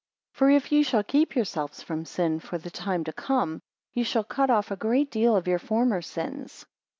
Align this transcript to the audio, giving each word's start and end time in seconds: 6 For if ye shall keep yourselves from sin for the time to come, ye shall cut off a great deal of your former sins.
6 0.31 0.39
For 0.39 0.49
if 0.49 0.71
ye 0.71 0.81
shall 0.81 1.03
keep 1.03 1.35
yourselves 1.35 1.83
from 1.83 2.05
sin 2.05 2.39
for 2.39 2.57
the 2.57 2.71
time 2.71 3.03
to 3.03 3.13
come, 3.13 3.61
ye 3.93 4.01
shall 4.01 4.23
cut 4.23 4.49
off 4.49 4.71
a 4.71 4.75
great 4.75 5.11
deal 5.11 5.35
of 5.35 5.45
your 5.47 5.59
former 5.59 6.01
sins. 6.01 6.65